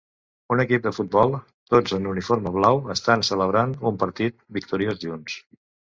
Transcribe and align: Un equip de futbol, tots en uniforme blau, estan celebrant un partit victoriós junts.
Un 0.53 0.61
equip 0.61 0.85
de 0.85 0.93
futbol, 0.99 1.35
tots 1.73 1.93
en 1.99 2.09
uniforme 2.13 2.55
blau, 2.57 2.81
estan 2.97 3.27
celebrant 3.31 3.79
un 3.91 4.01
partit 4.05 4.43
victoriós 4.59 5.03
junts. 5.05 5.37